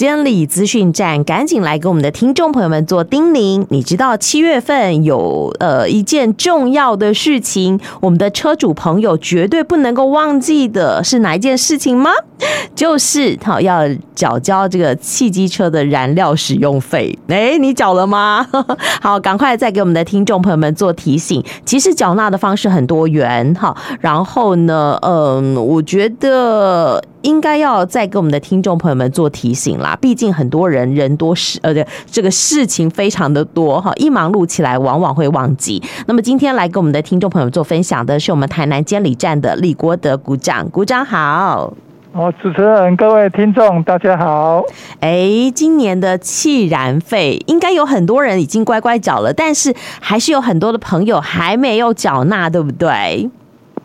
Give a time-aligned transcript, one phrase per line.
[0.00, 3.66] 监理资讯站，赶紧来给我们的听众朋友们做叮咛。
[3.68, 12.10] 你知道七月份有呃一件重要的事情，我们的车主朋友绝对不能够忘记的是哪一件事情吗？
[12.74, 13.82] 就是好要
[14.14, 17.18] 缴交这个汽机车的燃料使用费。
[17.28, 18.46] 哎，你缴了吗？
[19.02, 21.44] 好，赶快再给我们的听众朋友们做提醒。
[21.66, 23.76] 其实缴纳的方式很多元，哈。
[24.00, 27.04] 然后呢，嗯，我觉得。
[27.22, 35.82] 应该要再给我们的听众朋友们做提醒啦，毕竟很多人人多事呃，对，这个事情非常的多哈，一忙碌起来往往会忘记。
[36.06, 41.72] 那么今天来给我们的听众朋友们做分享的是我们台南监理站的李国德股长，股长好。
[42.12, 44.64] 哦，主持人各位听众大家好。
[44.98, 53.30] 哎，今年的气燃费应该有很多人已经乖乖缴了，但是还是有很多的朋友还没有缴纳，对不对？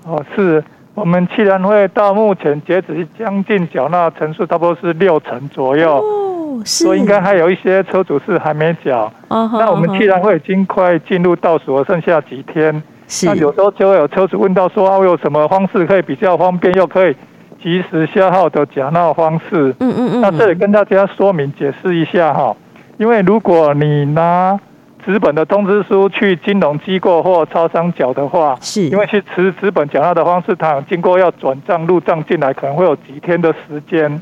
[0.06, 0.64] 哦，是。
[0.96, 9.12] 我们汽燃费到目前截止，将近缴纳成数差不多是六成左右，哦，是，所以应该还有一些车主是还没缴。
[9.28, 12.82] 哦，那我们汽燃费已经快进入倒数了，剩下几天。
[13.10, 17.16] 是，那有时候就会有车主问到说，啊，我有什么方式可以比较方便又可以
[17.62, 19.76] 及时消耗的缴纳方式？
[19.82, 20.22] 嗯嗯嗯。
[20.22, 22.56] 那这里跟大家说明解释一下哈，
[22.98, 24.58] 因为如果你拿
[25.06, 34.20] 纸本的通知书去金融机构或超商缴的话，是因为去持纸本缴纳的方式，它经过要转账入账进来，可能会有几天的时间。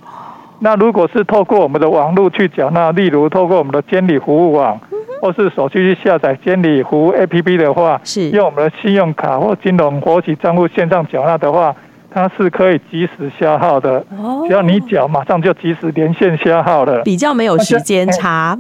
[0.60, 4.78] 那如果是透过我们的网络去缴纳，例如透过我们的监理服务网，
[5.22, 11.74] 或是手机去下载监理服务 APP 的话，是用我们的信用卡或金融活期账户线上缴纳的话。
[12.14, 14.06] 它是可以及时消耗的，
[14.48, 18.56] 只要你缴，马上就及时连线消耗了，比较没有时间差。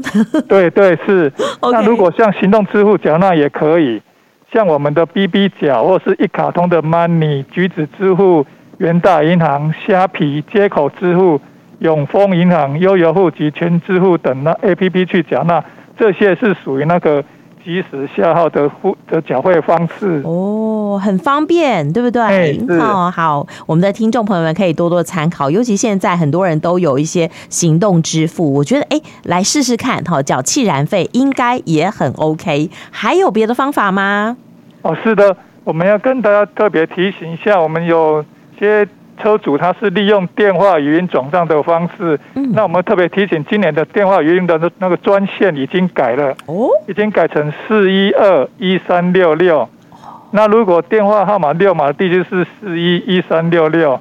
[0.50, 1.32] 对对是。
[1.62, 4.02] 那如果像行动支付缴纳也可以，
[4.52, 8.46] 像我们的 BB 缴或是一卡通的 Money、橘子支付、
[8.80, 11.40] 元大银行、虾皮接口支付、
[11.80, 15.64] 永丰银行、悠游户及全支付等那 APP 去缴纳，
[15.98, 17.24] 这些是属于那个。
[17.64, 22.60] 即时消耗的付的缴费方式哦，很方便，对不对？
[22.80, 32.70] 哦，好，我们的听众朋友们可以多多参考，尤其现在很多人都有一些行动支付，我觉得哎，来试试看哈，缴气燃费应该也很 OK。
[32.92, 34.36] 还有别的方法吗？
[34.82, 38.24] 哦，是的，我们要跟大家特别提醒一下，我们有
[38.60, 38.88] 些。
[39.24, 49.70] 车主他是利用电话语音转账的方式，嗯，那我们特别提醒，今年的电话语音的那那个专线已经改了，哦，已经改成四一二一三六六。
[50.32, 53.94] 那如果电话号码六码，地区是四一一三六六，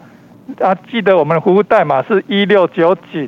[0.60, 3.20] 啊，记得我们的服务代码是一六九九。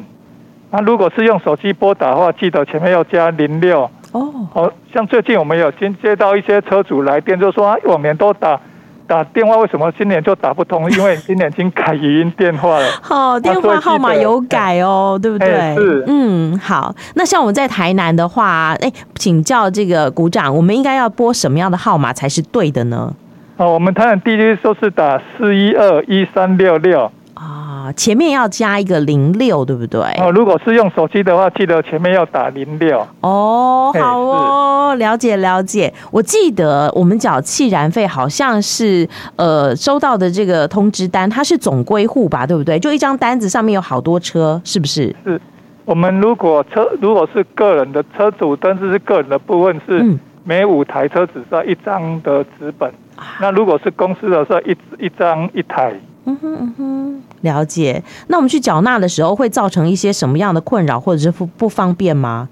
[0.73, 3.89] 那如果是用手机拨打的话，记得前面要加零六。
[4.11, 8.61] 哦，好像最近我们有接接到一些车主来电，就说啊往年都打。
[9.07, 10.91] 打电话为什么今年就打不通？
[10.93, 12.87] 因为今年已经改语音电话了。
[13.03, 15.75] 好， 电话号码有改哦，对不对？
[15.77, 16.95] 是，嗯，好。
[17.15, 23.15] 那像我们在台南的话，哎，请教这个股长，我们应该要拨什么样的号码才是对的呢？
[23.57, 27.11] 哦，我们台南地区都是打四一二一三六六。
[27.45, 30.01] 啊，前面要加一个零六，对不对？
[30.19, 33.07] 哦，如果是用手机的话，记得前面要打零六。
[33.21, 35.93] 哦，好哦，了解了解。
[36.11, 39.07] 我记得我们缴气燃费好像是
[39.37, 42.79] 呃收到的这个通知单，它是总归户吧，对不对？
[42.79, 45.15] 就一张单子上面有好多车，是不是？
[45.23, 45.39] 是。
[45.85, 50.03] 我们如果车如果是个人的车主，但是是个人的部分是
[50.43, 52.89] 每五台车只算一张的纸本。
[52.91, 53.23] 嗯。
[53.43, 54.63] 那如果是公司的，是
[54.99, 55.93] 一一张一台。
[56.27, 58.03] 嗯哼嗯哼，了解。
[58.29, 62.49] 那我们去缴纳的时候，会造成一些什么样的困扰或者是不不方便吗？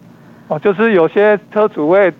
[0.48, 2.12] 哦，就是有些车主会，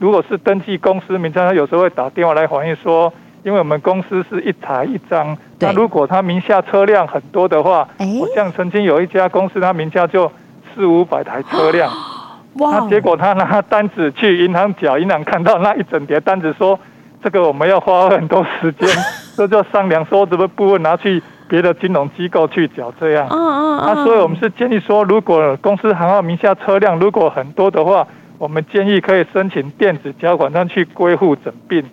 [0.00, 3.12] 如果是登记公司名称，他有时候会打电话来反映说，
[3.44, 7.88] 因为我们公司是一台一张，那如果他名下车辆很多的话，
[8.20, 10.30] 我像曾经有一家公司，他名下就
[10.74, 11.88] 四五百台车辆，
[12.58, 12.78] 哇！
[12.80, 16.76] 那结果他拿单子去银行缴，银行看到那一整叠单子说。
[17.24, 18.88] 这个我们要花很多时间，
[19.36, 23.28] 这就商量说怎么部分拿去别的金融机构去缴这样。
[23.30, 23.82] 嗯嗯嗯。
[23.86, 28.06] 那所以我们是建议说，如果公司行号名下车辆如果很多的话，
[28.38, 31.84] 我们建议可以申请电子缴款单去归户整并。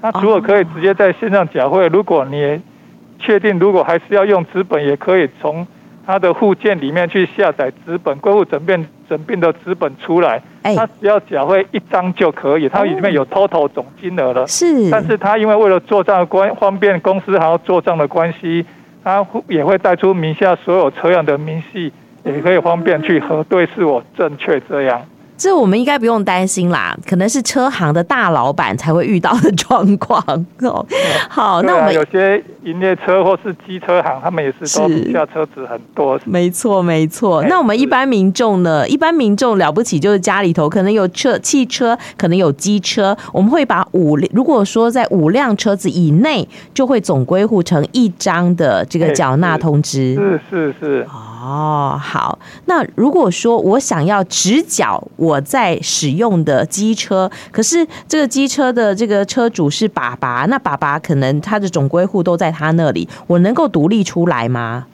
[0.00, 2.60] 那如果可以直接在线上缴费，如果你
[3.18, 5.66] 确定如果还是要用资本，也可以从。
[6.06, 14.46] 它的附件里面去下载资本归户整变整变的资本出来，它只要缴费一张就可以，它里面有 total 总金额了。
[14.46, 18.64] 是，但是它因为为了做账的关方便公司还要做账的关系，
[19.02, 21.92] 它也会带出名下所有车辆的明细，
[22.24, 25.02] 也可以方便去核对是否正确这样。
[25.36, 30.22] 这我们应该不用担心啦，可能是车行的大老板才会遇到的状况
[30.60, 30.86] 哦。
[31.28, 36.18] 好，那我们有些营业车或是机车行，他们也是都底下车子很多。
[36.24, 37.42] 没错，没错。
[37.44, 38.88] 那我们一般民众呢？
[38.88, 50.14] 一般民众了不起，就是家里头可能有车、汽车，可能有机车，我们会把五，如果说在五辆车子以内，就会总归户成一张的这个缴纳通知。
[50.14, 51.06] 是是是。
[51.44, 52.38] 哦，好。
[52.64, 64.86] 那如果说我想要直缴我在使用的机车，可是这个机车的这个车主是爸爸，那爸爸可能他的总归户都在他那里，我能够独立出来吗？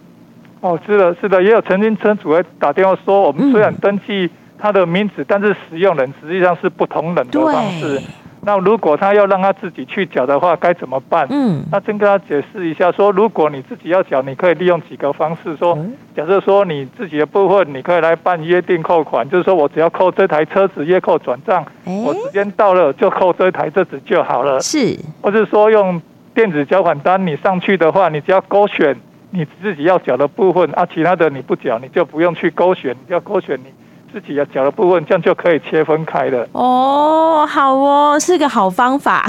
[0.61, 8.03] 哦，是的，是的，也有曾经车主会打电话说，我们虽然登记他的名字，嗯、但是使用人实际上是不同人的方式。
[8.43, 11.27] 那如果他要让他自己去缴的话，该怎么办？
[11.31, 15.55] 嗯，那先跟他解释一下，说如果你自己要缴，你可以利用几个方式。
[15.57, 15.79] 说，
[16.17, 24.59] 假设说你自己的部分，你可以来办约定扣款，就是说我只要扣这台车子月扣转账，我时间到了就扣这台车子就好了。
[24.61, 26.01] 是，或者说用
[26.33, 28.97] 电子缴款单，你上去的话，你只要勾选
[29.31, 33.67] 你自己要缴的部分，啊，其他的你不缴，你就不用去勾选，你要勾选你。
[34.13, 36.47] 自己要缴的部分，这样就可以切分开的。
[36.53, 39.29] 哦，好哦，是个好方法。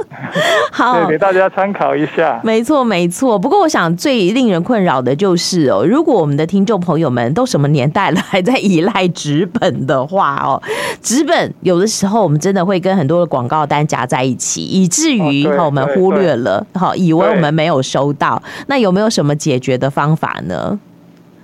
[0.70, 2.40] 好，对，给大家参考一下。
[2.44, 3.38] 没错，没错。
[3.38, 10.62] 不过，我想最令人困扰的就是哦，如果我们的听众朋友们都什么年代了，还在依赖纸本的话哦，
[11.02, 18.40] 纸本有的时候我们真的会跟很多的广告单夹在一起，以至于我们忽略了，好，以为我们没有收到。
[18.66, 20.78] 那有没有什么解决的方法呢？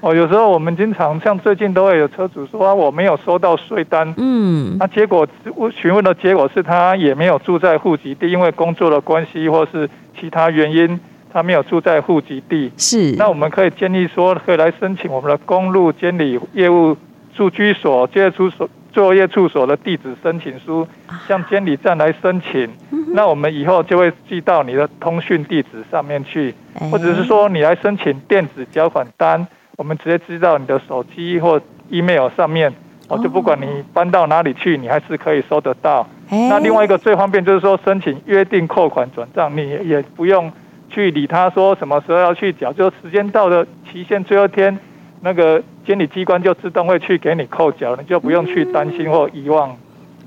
[0.00, 5.26] 哦，有时候我们经常像最近都会有车主说啊，我没有收到税单，嗯，那结果
[5.74, 9.88] 询问的结果是他也没有住在户籍地，因为工作的关系或是
[10.20, 11.00] 其他原因，
[11.32, 12.70] 他没有住在户籍地。
[12.76, 16.94] 是，那我们可以建议说，可以来申请我们的公路监理业务
[17.34, 20.86] 住居所、就业处所、作业处所的地址申请书，
[21.26, 22.68] 向监理站来申请。
[23.14, 26.54] 那我们以后就会寄到你的通讯地址上面去，
[26.92, 29.46] 或者是说你来申请电子缴款单。
[29.76, 32.72] 我们直接知道你的手机或 email 上面，
[33.08, 36.06] 我就不管你搬到哪里去，你还是可以收得到。
[36.30, 40.50] 那另外一个最方便就是说，申请约定扣款转账，你也不用
[40.88, 44.76] 去理他说什么时候要去缴，就时间到了期限最后一天，
[45.20, 49.76] 那个监理机关就自动会去给你扣缴，你就不用去担心或遗忘。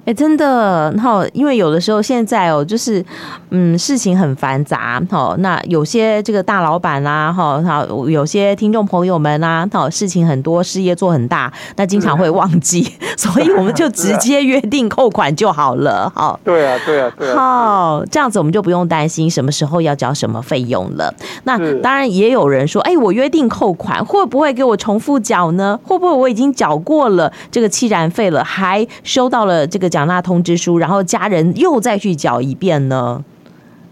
[0.05, 3.03] 哎，真的，然后因为有的时候现在哦，就是
[3.51, 16.39] 嗯，事情很繁杂，哈，那有些这个大老板啦，哈，好，有些听众朋友们啊，好，事情很多，事业做很大，那经常会忘记， 所以我们就直接约定扣款就好了，好。
[16.43, 17.35] 对啊，对啊，对啊。
[17.35, 21.13] 好，这样子我们就不用担心什么时候要交什么费用了。
[21.43, 25.79] 那当然也有人说，哎，我约定扣款会不会给我重复缴呢？
[25.83, 29.99] 会不会我已经缴过了这个气燃费了，还收到了这个缴？
[29.99, 33.21] 缴纳通知书，然后家人又再去缴一遍呢？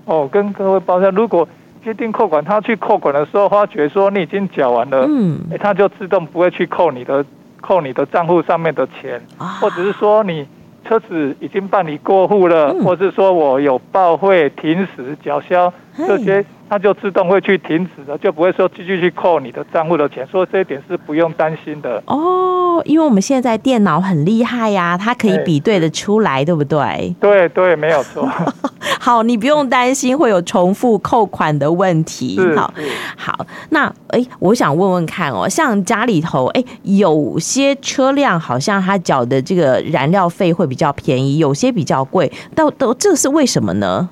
[0.05, 1.45] 哦，跟各位报一下，如果
[1.83, 7.25] 约定扣款，他去扣款的时候发觉说你已经缴完了，嗯，他就自动不会去扣你的
[7.59, 10.47] 扣你的账户上面的钱，啊、或者是说你
[10.87, 16.45] 车子已经办理过户了，嗯、或者是说我有报废、停驶、缴销这些。
[16.69, 22.03] 它就自动会去停止的，就不会说继续去扣你的账户的钱，所以这一点是不用担心的。
[22.07, 27.15] 哦，因为我们现在电脑很厉害呀、啊，它可以比对的出来，对不对？
[27.21, 28.29] 对对，没有错。
[28.99, 32.37] 好，你不用担心会有重复扣款的问题。
[32.53, 32.73] 好，
[33.15, 44.09] 好，那哎，我想问问看哦，像家里头哎，有些车辆好像它缴的这个燃料费会比较便宜，有些比较贵，到都这是为什么呢？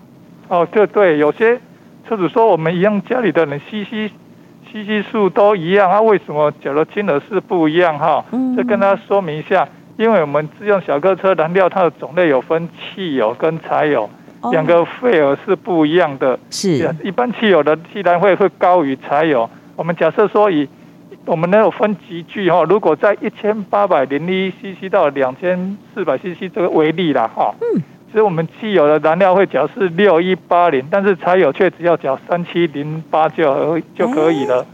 [0.47, 1.59] 哦，这对，有些。
[2.07, 4.11] 车主说：“我们一样，家里的人 CC
[4.71, 7.97] CC 数都一样，啊，为什么缴的金额是不一样？
[7.97, 8.23] 哈，
[8.55, 14.09] 再跟他说明一下，因为我们自用小客车燃料，它的种类有分汽油跟柴油，
[14.51, 16.37] 两个费额是不一样的。
[16.51, 19.49] 是，一般汽油的计燃费会高于柴油。
[19.75, 20.67] 我们假设说以
[21.25, 27.81] 我们能有分级距哈，如果在一千八百零一 CC 到两千四百 CC 这个为例啦，哈。”嗯。
[28.15, 34.65] 所以我们汽油的燃料会缴是六一八零，但是柴油却只要缴三七零八就就可以了。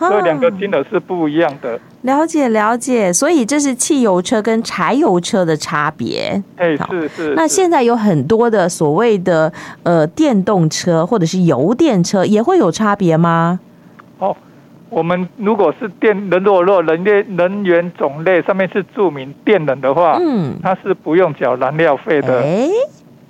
[0.00, 1.78] 欸、所以两个金额是不一样的。
[2.02, 6.42] 了解了解，所以这是汽油车跟柴油车的差别。
[6.56, 7.34] 哎、欸，是是。
[7.36, 9.52] 那现在有很多的所谓的
[9.84, 13.60] 呃电动车或者是油电车也会有差别吗？
[14.18, 14.36] 哦，
[14.90, 22.40] 我们如果是电能，如果若能源能源种类上面是注明电能的话，嗯，它是不用缴燃料费的。
[22.40, 22.70] 欸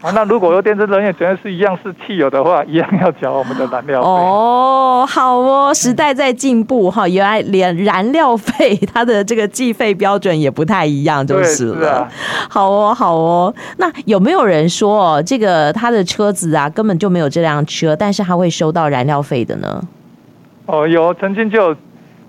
[0.00, 4.08] 啊，那如果有电车人员觉得是一样是汽油的话，一样要缴我们的燃料费。
[4.08, 11.78] 哦，好哦，时代在进步哈，原来连燃料费它的这个计费标准也不太一样，就是了。
[11.80, 12.08] 是啊、
[12.48, 13.52] 好哦，好哦。
[13.78, 19.82] 那有没有人说，这个他的车子啊根本就没有这辆车，但是他会收到燃料费的呢？
[20.68, 21.76] 哦，有，曾经就有。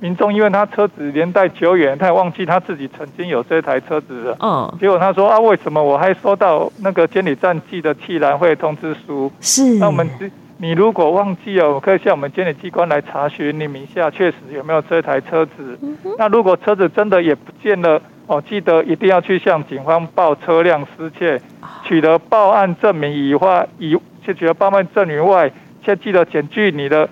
[0.02, 4.38] 民众因为他车子年代久远，他也忘记他自己曾经有这台车子了。
[4.40, 9.30] 嗯，结果他说啊，为什么我还收到那个监理站寄的弃燃会通知书？
[9.42, 9.78] 是。
[9.78, 10.10] 那我们
[10.56, 15.78] 你如果忘记了，可以向我们监理机关来查询你名下确实有没有这台车子。
[15.82, 15.98] 嗯。
[16.18, 21.42] 那如果车子真的也不见了，哦，记得一定要去向警方报车辆失窃，
[21.84, 25.52] 取得报案证明以外，以取得报案证明外，
[25.84, 27.10] 先记得检具你的。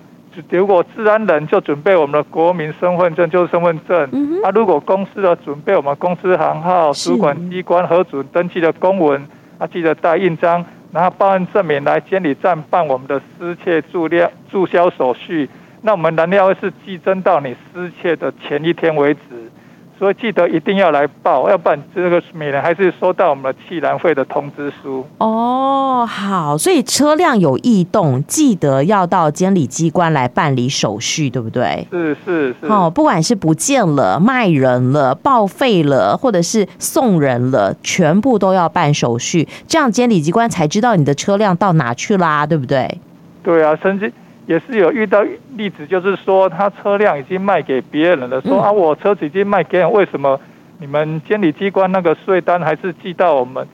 [0.50, 4.08] 如果自然人就准备我们的国民身份证，就是身份证。
[4.12, 9.26] 嗯、啊，如果公司的准备我们公司行号、主管机关核准登记的公文，
[9.58, 15.48] 啊，记得带印章，然后报案证明来监理站办我们的失窃注料注销手续。
[15.82, 19.20] 那我们燃料是计征到你失窃的前一天为止。
[19.98, 25.04] 所以记得一定要来报，要不然这个每人还是收到我们的气燃费的通知书。
[25.18, 31.86] 哦，好，所以车辆有异动，记得要到监理机关来办理手续，对不对？
[31.90, 32.66] 是是是。
[32.68, 43.00] 哦，不管是不见了、卖人了、报废了，或者是送人了，全部都要办手续，这样监理机关才知道你的车辆到哪去啦，对不对？
[43.42, 44.12] 对啊，甚至。
[44.48, 45.22] 也是有遇到
[45.56, 50.40] 例子，就是说他车辆已经卖给别人了，说啊，我车子已经卖给人，为什么
[50.78, 53.68] 你们监理机关那个税单还是寄到我们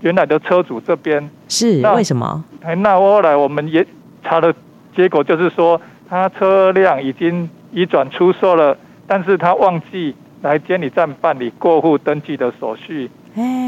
[0.00, 1.28] 原来的车主这边？
[1.48, 2.44] 是那为什么？
[2.78, 3.84] 那后来我们也
[4.22, 4.54] 查的
[4.94, 13.10] 结果就是说，他车辆已经移转出售了，但是他忘记来监理站办理过户登记的手续。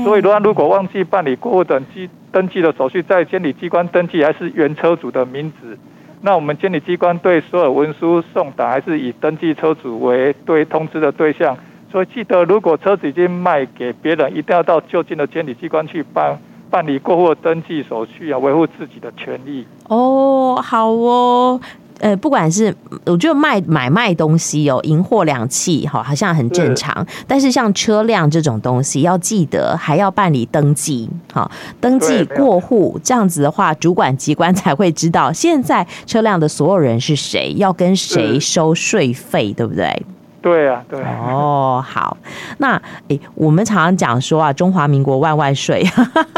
[0.04, 5.76] 所以，如果如果忘记办理过户登记登记的手续，在监理机关登记还是原车主的名字。
[6.26, 11.54] 那我们监理机关对所有文书送达，还是以登记车主为对通知的对象。
[11.92, 16.38] 所以记得，如果车子已经卖给别人，一定要到就近的监理机关去办
[16.70, 19.66] 办理过户登记手续啊，维护自己的权益。
[19.88, 21.60] 哦，好哦。
[22.00, 22.74] 呃，不管是
[23.06, 26.94] 我觉得卖买卖东西哦，银货两讫哈，好像很正常。
[27.08, 40.04] 是但是像车辆这种东西，要记得还要办理登记，好，登记过户，这样子的话，主管机关 才会知道现在车辆的所有人是谁，要跟谁收税费，对不对？
[40.42, 41.16] 对啊，对啊。
[41.26, 42.14] 哦，好，
[42.58, 45.82] 那诶，我们常常讲说啊，中华民国万万岁，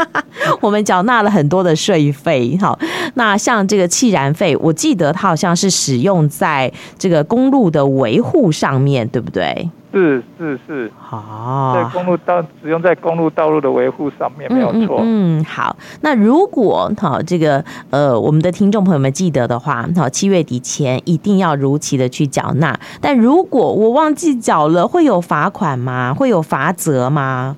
[0.61, 2.57] 我们缴纳了很多的税费。
[2.61, 2.79] 好，
[3.17, 9.69] 那像这个气燃费，我记得它好像是使用在这个公路的维护上面，对不对？
[9.91, 14.99] 是是是，好，在公路道使用在公路道路的维护上面没有错。
[15.01, 22.79] 嗯，好，那如果好这个呃，我们的听众朋友们记得的话，好，七月底前一定要如期的去缴纳。
[23.01, 26.13] 但如果我忘记缴了，会有罚款吗？
[26.13, 27.55] 会有罚则吗？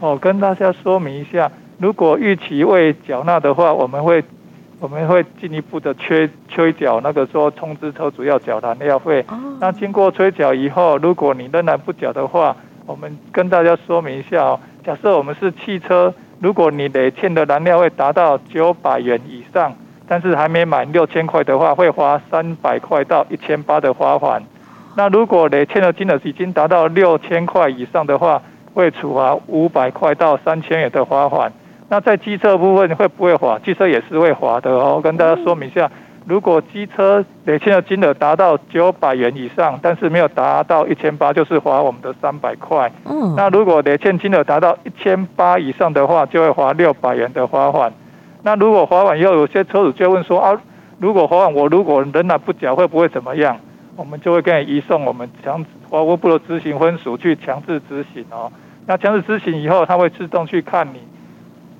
[0.00, 4.22] 哦，跟大家说明一下，如果逾期未缴纳的话，我们会。
[4.82, 9.24] 我们会进一步的催催缴，那个说通知车主要缴燃料费。
[9.60, 14.58] 那经过催缴以后，如果你仍然不缴的话，我们跟大家说明一下哦。
[14.84, 19.72] 假设我们是汽车，如果你累欠的燃料费达到九百元以上，
[20.08, 24.42] 但是还没满六千块的话，会花三百块到一千八的罚款。
[24.96, 28.42] 那如果累欠的金额已经达到六千块以上的话，
[28.74, 31.52] 会处罚五百块到三千元的罚款。
[31.92, 33.58] 那在机车部分会不会滑？
[33.58, 34.98] 机车也是会滑的哦。
[35.04, 35.90] 跟大家说明一下，
[36.24, 42.90] 如果机车累欠的金额达到九百元以上，但是没有达到一千八，就是罚我们的三百块。
[43.04, 43.34] 嗯。
[43.36, 47.92] 那如果累欠金额达到一千八以上的话，就会罚六百元的罚款。
[48.42, 50.58] 那如果罚款以后，有些车主就问说啊，
[50.98, 53.60] 如果罚款我如果仍然不缴，会不会怎么样？
[53.96, 58.50] 我们就会跟你移送我们强华务部的执行分署去强制执行哦。
[58.86, 61.11] 那强制执行以后，他会自动去看你。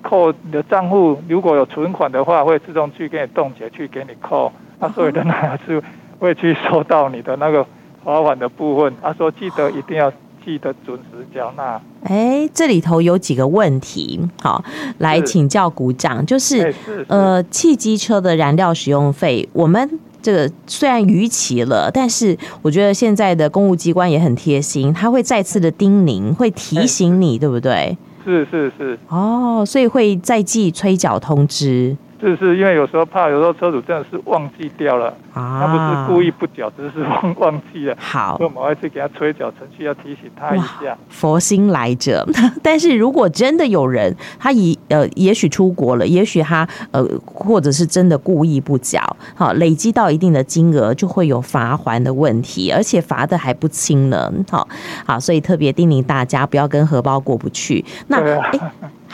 [0.03, 4.53] 扣你的账户，如果有存款的话，会自动去给你冻结，去给你扣。
[4.81, 5.81] 他所以的还是
[6.19, 7.65] 会去收到你的那个
[8.05, 8.93] 罚款的部分。
[9.01, 10.13] 他说记得一定要
[10.45, 11.81] 记得准时缴纳。
[12.03, 14.65] 哎，这里头有几个问题，好，
[14.99, 16.75] 来请教股长，就是
[17.07, 27.97] 呃，汽机车的燃料使用费，我们这个虽然逾期了，但是我觉得现在的公务机关也很贴心，他会再次的叮咛，会提醒你，对不对？
[28.25, 31.97] 是是是哦，所以会再寄催缴通知。
[32.23, 37.97] 是是，因为有时候怕，有时候车主真的是忘记掉了，啊，他不是故意不缴，只是忘忘记了。
[37.99, 40.97] 好，所以我们会去给他催缴程序，要提醒他一下。
[41.09, 42.25] 佛心来者，
[42.63, 49.01] 但是如果真的有人，他以呃，也许出国了，也许他呃，或者是真的故意不缴，
[49.35, 54.33] 好，累积到一定的金额，就会有罚还的问题，而且罚的还不轻呢。
[54.49, 54.69] 好，
[55.05, 57.85] 好，所以特别叮咛大家，不要跟荷包过不去。
[58.07, 58.61] 那哎。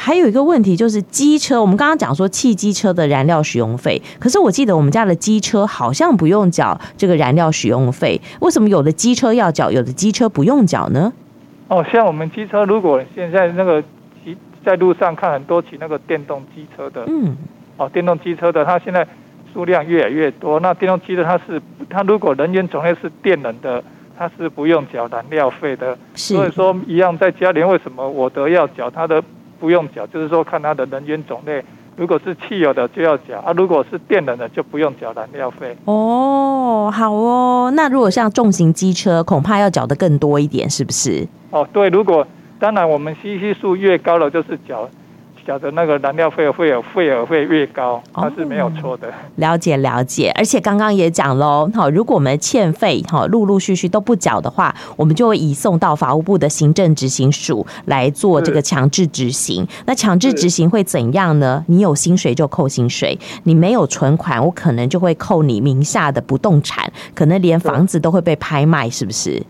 [0.01, 11.13] 还有一个问题就是机车，我们刚刚讲说汽机车的燃料使用费，可是我记得我们家的机车好像不用缴这个燃料使用费，为什么有的机车要缴，有的机车不用缴呢？
[11.67, 13.83] 哦，像我们机车，如果现在那个
[14.25, 17.37] 骑在路上看很多骑那个电动机车的，嗯，
[17.77, 19.05] 哦，电动机车的，它现在
[19.53, 20.61] 数量越来越多。
[20.61, 23.83] 那电动机车它是它如果能源种类是电能的，
[24.17, 25.99] 它是不用缴燃料费的。
[26.15, 29.21] 所以说一样在家里，为什么我的要缴它的？
[29.59, 31.65] 不用缴，就是说看它的能源种类，
[31.97, 35.77] 如果是汽油的就要缴啊，如果是电能的就不用缴燃料费。
[35.85, 41.27] 哦，好哦，那如果像重型机车，恐怕要缴的更多一点，是不是？
[41.51, 42.27] 哦，对，如果
[42.59, 44.89] 当然我们 CC 数越高了，就是缴。
[45.49, 49.11] 缴的那个燃料费会有费额会越高，它是没有错的。
[49.37, 59.67] 了解了解，而且刚刚也讲喽，好，如果我们欠费，哈，陆陆续续都不缴的话，我们就会移送到法务部的行政执行署来做这个强制执行。
[59.87, 61.65] 那强制执行会怎样呢？
[61.69, 69.43] 你有薪水就扣薪水，你没有存款，我可能就会扣你名下的不动产，可能连房子都会被拍卖，是不是？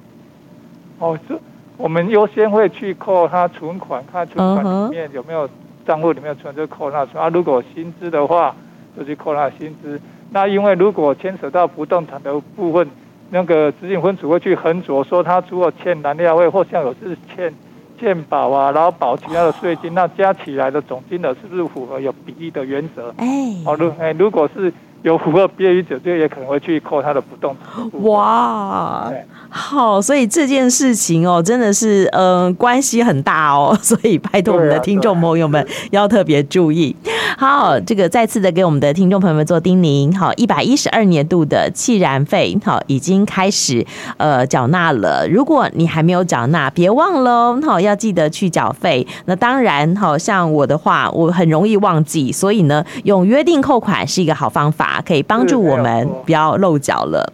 [1.00, 1.36] 哦，这
[1.76, 5.50] 我们优先会去扣他存款，看存款里面有没有。
[5.88, 8.54] 账户里面存就扣纳存啊，如果薪资的话
[8.94, 9.98] 就去扣纳薪资。
[10.30, 12.86] 那因为如果牵扯到不动产的部分，
[13.30, 17.54] 那个执行分组会去衡酌，说他除了欠燃料费或像有是欠
[17.98, 23.14] 欠保啊，劳保其他的税金，那加起来的总金额是不是符合有比例的原则？
[23.16, 23.26] 哎，
[23.64, 24.70] 好，如哎如果是。
[25.02, 28.02] 有符合毕业于者，就也可能会去扣他的不动产。
[28.02, 29.10] 哇，
[29.48, 36.94] 好，所以这件事情哦，真的是嗯、呃，关系很大哦，所以拜托我们的听众朋友们要特别注意。
[37.36, 40.16] 好，这个再次的给我们的听众朋友们做叮咛。
[40.16, 43.84] 好，一百一十二年度的气燃费，好，已经开始
[44.16, 45.26] 呃缴纳了。
[45.28, 49.06] 如果你还没有缴纳，别忘了，好，要记得去缴费。
[49.26, 55.02] 那当然，好像我的话，我很容易忘记，所以呢，用约定扣款是一个好方法。
[55.06, 57.32] 可以帮助我们不要漏缴了。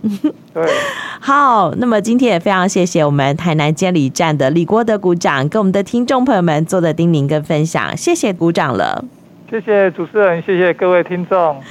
[0.52, 0.62] 对，
[1.18, 9.04] 好，那么今天也非常谢谢我们台南监理站的李国德股长跟我们的听众朋友们做的叮咛跟分享，谢谢股长了。
[9.50, 11.64] 谢谢主持人，谢谢各位听众。